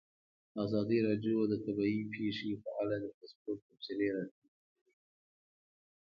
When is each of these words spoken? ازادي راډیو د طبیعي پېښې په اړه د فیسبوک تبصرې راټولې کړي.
ازادي 0.65 0.97
راډیو 1.07 1.39
د 1.47 1.53
طبیعي 1.65 2.01
پېښې 2.15 2.51
په 2.63 2.69
اړه 2.81 2.95
د 2.99 3.05
فیسبوک 3.17 3.59
تبصرې 3.67 4.07
راټولې 4.15 4.51
کړي. 4.83 4.93